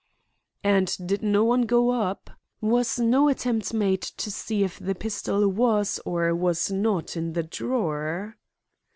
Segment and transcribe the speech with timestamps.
[0.63, 2.31] "And did no one go up?
[2.59, 7.43] Was no attempt made to see if the pistol was or was not in the
[7.43, 8.35] drawer?"